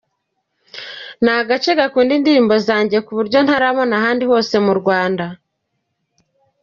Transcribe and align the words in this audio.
Ni 1.23 1.31
agace 1.39 1.71
gakunda 1.79 2.11
indirimbo 2.15 2.55
zanjye 2.67 2.97
ku 3.05 3.11
buryo 3.17 3.37
ntarabona 3.45 3.93
ahandi 3.99 4.23
hose 4.31 4.55
mu 4.65 4.73
Rwanda". 4.79 5.25